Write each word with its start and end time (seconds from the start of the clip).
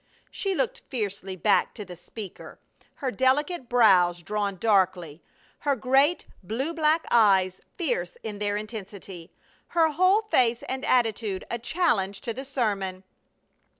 She 0.31 0.55
looked 0.55 0.81
fiercely 0.89 1.35
back 1.35 1.75
to 1.75 1.85
the 1.85 1.95
speaker, 1.95 2.57
her 2.95 3.11
delicate 3.11 3.69
brows 3.69 4.23
drawn 4.23 4.55
darkly, 4.57 5.21
her 5.59 5.75
great 5.75 6.25
blue 6.41 6.73
black 6.73 7.05
eyes 7.11 7.61
fierce 7.77 8.17
in 8.23 8.39
their 8.39 8.57
intensity, 8.57 9.31
her 9.67 9.89
whole 9.91 10.23
face 10.23 10.63
and 10.63 10.83
attitude 10.85 11.45
a 11.51 11.59
challenge 11.59 12.21
to 12.21 12.33
the 12.33 12.45
sermon. 12.45 13.03